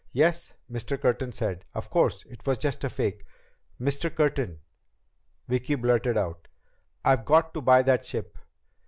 "Yes?" 0.13 0.53
Mr. 0.67 0.99
Curtin 0.99 1.31
said. 1.31 1.63
"Of 1.75 1.91
course, 1.91 2.25
it 2.25 2.47
was 2.47 2.57
just 2.57 2.83
a 2.83 2.89
fake." 2.89 3.23
"Mr. 3.79 4.09
Curtin," 4.09 4.57
Vicki 5.47 5.75
blurted 5.75 6.17
out, 6.17 6.47
"I've 7.05 7.23
got 7.23 7.53
to 7.53 7.61
buy 7.61 7.83
that 7.83 8.03
ship! 8.03 8.35